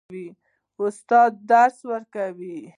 [0.81, 2.57] استاد درس ورکوي.